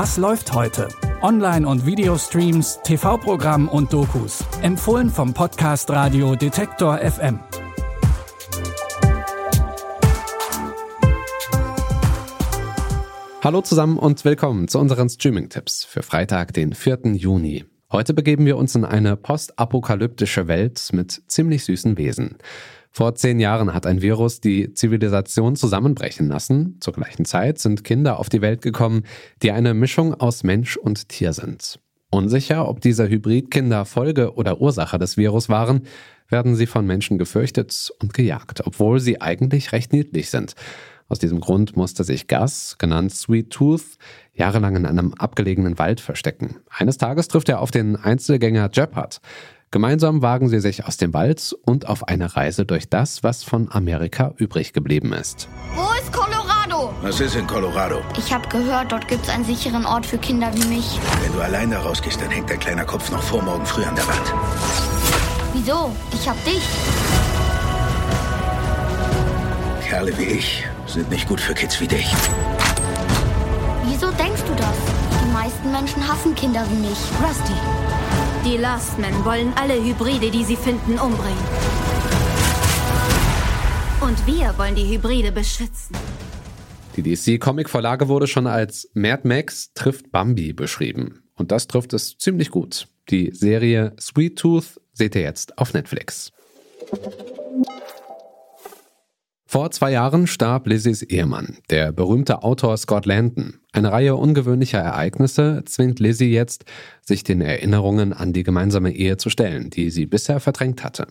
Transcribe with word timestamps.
Was 0.00 0.16
läuft 0.16 0.52
heute? 0.52 0.86
Online- 1.22 1.66
und 1.66 1.84
Videostreams, 1.84 2.78
TV-Programm 2.84 3.68
und 3.68 3.92
Dokus. 3.92 4.44
Empfohlen 4.62 5.10
vom 5.10 5.34
Podcast 5.34 5.90
Radio 5.90 6.36
Detektor 6.36 6.98
FM. 6.98 7.40
Hallo 13.42 13.60
zusammen 13.62 13.98
und 13.98 14.24
willkommen 14.24 14.68
zu 14.68 14.78
unseren 14.78 15.08
Streaming-Tipps 15.08 15.82
für 15.82 16.04
Freitag, 16.04 16.52
den 16.52 16.74
4. 16.74 17.14
Juni. 17.14 17.64
Heute 17.90 18.14
begeben 18.14 18.46
wir 18.46 18.56
uns 18.56 18.76
in 18.76 18.84
eine 18.84 19.16
postapokalyptische 19.16 20.46
Welt 20.46 20.90
mit 20.92 21.22
ziemlich 21.26 21.64
süßen 21.64 21.98
Wesen. 21.98 22.38
Vor 22.90 23.14
zehn 23.14 23.38
Jahren 23.38 23.74
hat 23.74 23.86
ein 23.86 24.02
Virus 24.02 24.40
die 24.40 24.72
Zivilisation 24.72 25.56
zusammenbrechen 25.56 26.28
lassen. 26.28 26.78
Zur 26.80 26.94
gleichen 26.94 27.24
Zeit 27.24 27.58
sind 27.58 27.84
Kinder 27.84 28.18
auf 28.18 28.28
die 28.28 28.40
Welt 28.40 28.62
gekommen, 28.62 29.04
die 29.42 29.52
eine 29.52 29.74
Mischung 29.74 30.14
aus 30.14 30.42
Mensch 30.42 30.76
und 30.76 31.08
Tier 31.08 31.32
sind. 31.32 31.80
Unsicher, 32.10 32.66
ob 32.68 32.80
diese 32.80 33.08
Hybridkinder 33.08 33.84
Folge 33.84 34.34
oder 34.34 34.60
Ursache 34.60 34.98
des 34.98 35.16
Virus 35.16 35.48
waren, 35.48 35.82
werden 36.28 36.56
sie 36.56 36.66
von 36.66 36.86
Menschen 36.86 37.18
gefürchtet 37.18 37.92
und 38.00 38.14
gejagt, 38.14 38.66
obwohl 38.66 39.00
sie 39.00 39.20
eigentlich 39.20 39.72
recht 39.72 39.92
niedlich 39.92 40.30
sind. 40.30 40.54
Aus 41.08 41.18
diesem 41.18 41.40
Grund 41.40 41.74
musste 41.76 42.04
sich 42.04 42.28
Gus, 42.28 42.76
genannt 42.78 43.12
Sweet 43.14 43.50
Tooth, 43.50 43.96
jahrelang 44.34 44.76
in 44.76 44.86
einem 44.86 45.14
abgelegenen 45.14 45.78
Wald 45.78 46.00
verstecken. 46.00 46.56
Eines 46.68 46.98
Tages 46.98 47.28
trifft 47.28 47.48
er 47.48 47.60
auf 47.60 47.70
den 47.70 47.96
Einzelgänger 47.96 48.68
Jeppard. 48.72 49.20
Gemeinsam 49.70 50.22
wagen 50.22 50.48
sie 50.48 50.60
sich 50.60 50.86
aus 50.86 50.96
dem 50.96 51.12
Wald 51.12 51.54
und 51.66 51.88
auf 51.88 52.08
eine 52.08 52.34
Reise 52.36 52.64
durch 52.64 52.88
das, 52.88 53.22
was 53.22 53.44
von 53.44 53.70
Amerika 53.70 54.32
übrig 54.38 54.72
geblieben 54.72 55.12
ist. 55.12 55.46
Wo 55.74 55.82
ist 56.00 56.10
Colorado? 56.10 56.94
Was 57.02 57.20
ist 57.20 57.36
in 57.36 57.46
Colorado? 57.46 58.00
Ich 58.16 58.32
habe 58.32 58.48
gehört, 58.48 58.92
dort 58.92 59.06
gibt 59.08 59.24
es 59.24 59.28
einen 59.28 59.44
sicheren 59.44 59.84
Ort 59.84 60.06
für 60.06 60.16
Kinder 60.16 60.50
wie 60.54 60.64
mich. 60.64 60.98
Wenn 61.22 61.32
du 61.34 61.42
allein 61.42 61.70
da 61.70 61.80
rausgehst, 61.80 62.18
dann 62.18 62.30
hängt 62.30 62.48
dein 62.48 62.58
kleiner 62.58 62.86
Kopf 62.86 63.10
noch 63.10 63.22
vor 63.22 63.42
morgen 63.42 63.66
früh 63.66 63.84
an 63.84 63.94
der 63.94 64.08
Wand. 64.08 64.32
Wieso? 65.52 65.94
Ich 66.14 66.26
hab 66.26 66.42
dich. 66.46 66.62
Kerle 69.86 70.16
wie 70.16 70.24
ich 70.24 70.64
sind 70.86 71.10
nicht 71.10 71.28
gut 71.28 71.42
für 71.42 71.52
Kids 71.52 71.78
wie 71.78 71.88
dich. 71.88 72.10
Wieso 73.84 74.10
denkst 74.12 74.44
du 74.46 74.54
das? 74.54 74.76
Die 75.22 75.32
meisten 75.32 75.70
Menschen 75.70 76.08
hassen 76.08 76.34
Kinder 76.34 76.64
wie 76.70 76.86
mich. 76.88 76.98
Rusty. 77.22 77.87
Die 78.48 78.56
Lastmen 78.56 79.12
wollen 79.26 79.52
alle 79.56 79.74
Hybride, 79.74 80.30
die 80.30 80.42
sie 80.42 80.56
finden, 80.56 80.98
umbringen. 80.98 81.44
Und 84.00 84.26
wir 84.26 84.56
wollen 84.56 84.74
die 84.74 84.88
Hybride 84.88 85.32
beschützen. 85.32 85.94
Die 86.96 87.02
DC-Comic-Vorlage 87.02 88.08
wurde 88.08 88.26
schon 88.26 88.46
als 88.46 88.88
Mad 88.94 89.28
Max 89.28 89.74
trifft 89.74 90.10
Bambi 90.12 90.54
beschrieben. 90.54 91.24
Und 91.34 91.52
das 91.52 91.66
trifft 91.66 91.92
es 91.92 92.16
ziemlich 92.16 92.50
gut. 92.50 92.88
Die 93.10 93.32
Serie 93.34 93.92
Sweet 94.00 94.38
Tooth 94.38 94.80
seht 94.94 95.14
ihr 95.14 95.22
jetzt 95.22 95.58
auf 95.58 95.74
Netflix. 95.74 96.32
Vor 99.50 99.70
zwei 99.70 99.92
Jahren 99.92 100.26
starb 100.26 100.66
Lizzies 100.66 101.00
Ehemann, 101.00 101.56
der 101.70 101.90
berühmte 101.90 102.42
Autor 102.42 102.76
Scott 102.76 103.06
Landon. 103.06 103.54
Eine 103.72 103.90
Reihe 103.90 104.14
ungewöhnlicher 104.14 104.78
Ereignisse 104.78 105.62
zwingt 105.64 106.00
Lizzie 106.00 106.30
jetzt, 106.30 106.66
sich 107.00 107.24
den 107.24 107.40
Erinnerungen 107.40 108.12
an 108.12 108.34
die 108.34 108.42
gemeinsame 108.42 108.92
Ehe 108.92 109.16
zu 109.16 109.30
stellen, 109.30 109.70
die 109.70 109.88
sie 109.88 110.04
bisher 110.04 110.40
verdrängt 110.40 110.84
hatte. 110.84 111.06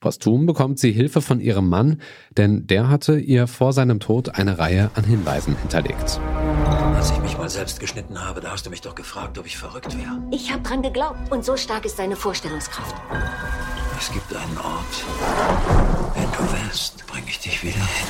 Posthum 0.00 0.46
bekommt 0.46 0.80
sie 0.80 0.90
Hilfe 0.90 1.22
von 1.22 1.38
ihrem 1.38 1.68
Mann, 1.68 2.00
denn 2.36 2.66
der 2.66 2.88
hatte 2.88 3.20
ihr 3.20 3.46
vor 3.46 3.72
seinem 3.72 4.00
Tod 4.00 4.34
eine 4.36 4.58
Reihe 4.58 4.90
an 4.96 5.04
Hinweisen 5.04 5.56
hinterlegt. 5.56 6.20
Als 6.96 7.12
ich 7.12 7.20
mich 7.20 7.38
mal 7.38 7.48
selbst 7.48 7.78
geschnitten 7.78 8.20
habe, 8.20 8.40
da 8.40 8.50
hast 8.50 8.66
du 8.66 8.70
mich 8.70 8.80
doch 8.80 8.96
gefragt, 8.96 9.38
ob 9.38 9.46
ich 9.46 9.56
verrückt 9.56 9.96
wäre. 9.96 10.20
Ich 10.32 10.52
habe 10.52 10.64
dran 10.64 10.82
geglaubt 10.82 11.30
und 11.30 11.44
so 11.44 11.56
stark 11.56 11.84
ist 11.84 11.98
seine 11.98 12.16
Vorstellungskraft. 12.16 12.96
Es 13.98 14.12
gibt 14.12 14.34
einen 14.34 14.58
Ort. 14.58 15.04
Wenn 16.14 16.30
du 16.30 16.52
willst, 16.52 17.06
bringe 17.06 17.28
ich 17.28 17.38
dich 17.40 17.62
wieder 17.62 17.74
hin. 17.74 18.06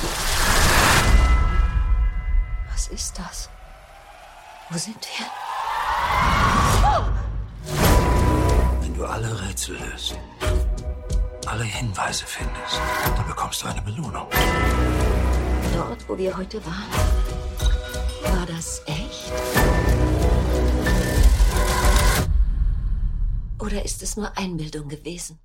Was 2.71 2.87
ist 2.87 3.17
das? 3.17 3.49
Wo 4.69 4.77
sind 4.77 4.97
wir? 4.97 5.25
Wenn 8.81 8.93
du 8.93 9.05
alle 9.05 9.41
Rätsel 9.47 9.77
löst, 9.77 10.19
alle 11.45 11.63
Hinweise 11.63 12.25
findest, 12.25 12.81
dann 13.15 13.27
bekommst 13.27 13.63
du 13.63 13.67
eine 13.67 13.81
Belohnung. 13.81 14.27
Dort, 15.73 16.09
wo 16.09 16.17
wir 16.17 16.35
heute 16.35 16.61
waren. 16.65 16.91
War 18.23 18.45
das 18.45 18.81
echt? 18.85 19.31
Oder 23.59 23.83
ist 23.85 24.03
es 24.03 24.17
nur 24.17 24.37
Einbildung 24.37 24.89
gewesen? 24.89 25.39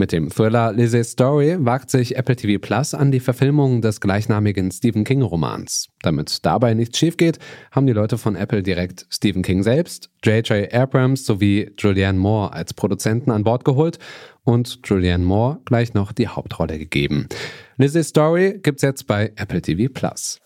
Mit 0.00 0.12
dem 0.12 0.30
Thriller 0.30 0.72
Lizzie's 0.72 1.10
Story 1.10 1.58
wagt 1.58 1.90
sich 1.90 2.16
Apple 2.16 2.34
TV 2.34 2.58
Plus 2.58 2.94
an 2.94 3.12
die 3.12 3.20
Verfilmung 3.20 3.82
des 3.82 4.00
gleichnamigen 4.00 4.70
Stephen 4.70 5.04
King 5.04 5.20
Romans. 5.20 5.90
Damit 6.00 6.46
dabei 6.46 6.72
nichts 6.72 6.96
schief 6.96 7.18
geht, 7.18 7.38
haben 7.70 7.86
die 7.86 7.92
Leute 7.92 8.16
von 8.16 8.34
Apple 8.34 8.62
direkt 8.62 9.04
Stephen 9.10 9.42
King 9.42 9.62
selbst, 9.62 10.08
J.J. 10.24 10.72
Abrams 10.72 11.26
sowie 11.26 11.72
Julianne 11.76 12.18
Moore 12.18 12.54
als 12.54 12.72
Produzenten 12.72 13.30
an 13.30 13.44
Bord 13.44 13.66
geholt 13.66 13.98
und 14.42 14.80
Julianne 14.86 15.26
Moore 15.26 15.58
gleich 15.66 15.92
noch 15.92 16.12
die 16.12 16.28
Hauptrolle 16.28 16.78
gegeben. 16.78 17.28
Lizzie's 17.76 18.08
Story 18.08 18.58
gibt's 18.62 18.80
jetzt 18.80 19.06
bei 19.06 19.34
Apple 19.36 19.60
TV 19.60 19.92
Plus. 19.92 20.38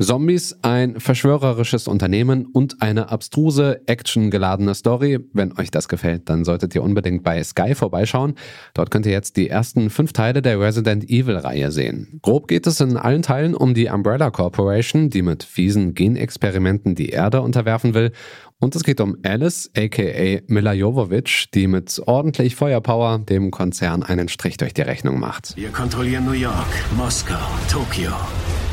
Zombies, 0.00 0.56
ein 0.62 1.00
verschwörerisches 1.00 1.88
Unternehmen 1.88 2.46
und 2.46 2.80
eine 2.82 3.10
abstruse, 3.10 3.80
actiongeladene 3.86 4.74
Story. 4.74 5.18
Wenn 5.32 5.58
euch 5.58 5.70
das 5.70 5.88
gefällt, 5.88 6.28
dann 6.28 6.44
solltet 6.44 6.74
ihr 6.74 6.84
unbedingt 6.84 7.24
bei 7.24 7.42
Sky 7.42 7.74
vorbeischauen. 7.74 8.34
Dort 8.74 8.90
könnt 8.92 9.06
ihr 9.06 9.12
jetzt 9.12 9.36
die 9.36 9.48
ersten 9.48 9.90
fünf 9.90 10.12
Teile 10.12 10.40
der 10.40 10.60
Resident 10.60 11.10
Evil-Reihe 11.10 11.72
sehen. 11.72 12.20
Grob 12.22 12.46
geht 12.46 12.66
es 12.68 12.80
in 12.80 12.96
allen 12.96 13.22
Teilen 13.22 13.54
um 13.54 13.74
die 13.74 13.88
Umbrella 13.88 14.30
Corporation, 14.30 15.10
die 15.10 15.22
mit 15.22 15.42
fiesen 15.42 15.94
Genexperimenten 15.94 16.94
die 16.94 17.08
Erde 17.08 17.40
unterwerfen 17.40 17.94
will. 17.94 18.12
Und 18.60 18.74
es 18.76 18.84
geht 18.84 19.00
um 19.00 19.16
Alice, 19.24 19.70
aka 19.76 20.40
Mila 20.46 20.72
Jovovich, 20.72 21.50
die 21.54 21.66
mit 21.66 22.00
ordentlich 22.06 22.56
Feuerpower 22.56 23.18
dem 23.18 23.50
Konzern 23.50 24.02
einen 24.02 24.28
Strich 24.28 24.56
durch 24.56 24.74
die 24.74 24.82
Rechnung 24.82 25.18
macht. 25.18 25.56
Wir 25.56 25.70
kontrollieren 25.70 26.24
New 26.24 26.32
York, 26.32 26.66
Moskau, 26.96 27.38
Tokio. 27.70 28.12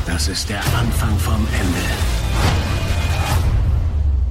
Das 0.06 0.28
ist 0.28 0.48
der 0.48 0.60
Anfang 0.78 1.18
vom 1.18 1.46
Ende. 1.52 1.84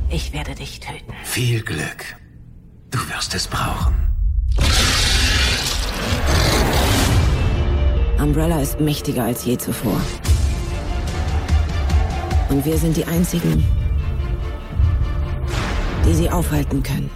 Ich 0.10 0.32
werde 0.32 0.56
dich 0.56 0.80
töten. 0.80 1.14
Viel 1.24 1.62
Glück. 1.62 2.16
Du 2.92 3.00
wirst 3.10 3.36
es 3.36 3.48
brauchen. 3.48 3.94
Umbrella 8.18 8.62
ist 8.62 8.80
mächtiger 8.80 9.26
als 9.26 9.44
je 9.44 9.58
zuvor. 9.58 10.00
Und 12.50 12.64
wir 12.64 12.78
sind 12.78 12.96
die 12.96 13.06
Einzigen, 13.06 13.64
die 16.08 16.14
sie 16.14 16.30
aufhalten 16.30 16.82
können. 16.82 17.10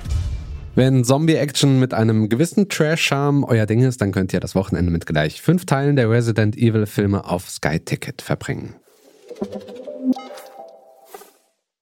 Wenn 0.79 1.03
Zombie-Action 1.03 1.77
mit 1.77 1.93
einem 1.93 2.29
gewissen 2.29 2.69
Trash-Charme 2.69 3.43
euer 3.43 3.65
Ding 3.65 3.81
ist, 3.81 3.99
dann 3.99 4.13
könnt 4.13 4.31
ihr 4.31 4.39
das 4.39 4.55
Wochenende 4.55 4.93
mit 4.93 5.05
gleich 5.05 5.41
fünf 5.41 5.65
Teilen 5.65 5.97
der 5.97 6.09
Resident 6.09 6.55
Evil-Filme 6.55 7.25
auf 7.25 7.49
Sky 7.49 7.81
Ticket 7.81 8.21
verbringen. 8.21 8.75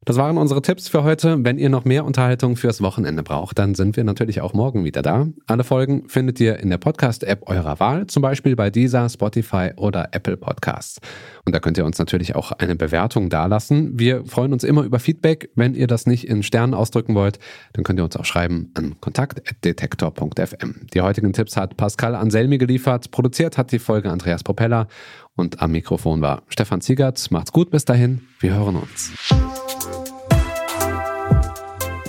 Das 0.07 0.15
waren 0.15 0.37
unsere 0.37 0.61
Tipps 0.61 0.87
für 0.87 1.03
heute. 1.03 1.43
Wenn 1.43 1.57
ihr 1.57 1.67
noch 1.67 1.83
mehr 1.83 2.05
Unterhaltung 2.05 2.55
fürs 2.55 2.81
Wochenende 2.81 3.23
braucht, 3.23 3.59
dann 3.59 3.75
sind 3.75 3.97
wir 3.97 4.05
natürlich 4.05 4.39
auch 4.39 4.53
morgen 4.53 4.85
wieder 4.85 5.01
da. 5.01 5.27
Alle 5.47 5.65
Folgen 5.65 6.07
findet 6.07 6.39
ihr 6.39 6.59
in 6.59 6.69
der 6.69 6.77
Podcast-App 6.77 7.41
eurer 7.49 7.81
Wahl, 7.81 8.07
zum 8.07 8.21
Beispiel 8.21 8.55
bei 8.55 8.69
dieser, 8.69 9.09
Spotify 9.09 9.71
oder 9.75 10.07
Apple 10.13 10.37
Podcasts. 10.37 11.01
Und 11.43 11.53
da 11.53 11.59
könnt 11.59 11.77
ihr 11.77 11.83
uns 11.83 11.99
natürlich 11.99 12.37
auch 12.37 12.53
eine 12.53 12.77
Bewertung 12.77 13.29
dalassen. 13.29 13.99
Wir 13.99 14.23
freuen 14.25 14.53
uns 14.53 14.63
immer 14.63 14.83
über 14.83 14.99
Feedback. 14.99 15.49
Wenn 15.55 15.75
ihr 15.75 15.87
das 15.87 16.05
nicht 16.05 16.25
in 16.25 16.41
Sternen 16.41 16.73
ausdrücken 16.73 17.13
wollt, 17.13 17.37
dann 17.73 17.83
könnt 17.83 17.99
ihr 17.99 18.05
uns 18.05 18.15
auch 18.15 18.23
schreiben 18.23 18.71
an 18.75 18.95
kontakt.detektor.fm. 19.01 20.87
Die 20.93 21.01
heutigen 21.01 21.33
Tipps 21.33 21.57
hat 21.57 21.75
Pascal 21.75 22.15
Anselmi 22.15 22.57
geliefert. 22.59 23.11
Produziert 23.11 23.57
hat 23.57 23.73
die 23.73 23.79
Folge 23.79 24.09
Andreas 24.09 24.43
Propeller. 24.43 24.87
Und 25.35 25.61
am 25.61 25.73
Mikrofon 25.73 26.21
war 26.21 26.43
Stefan 26.47 26.79
Ziegert. 26.79 27.29
Macht's 27.29 27.51
gut 27.51 27.71
bis 27.71 27.83
dahin. 27.83 28.21
Wir 28.39 28.55
hören 28.55 28.77
uns. 28.77 29.11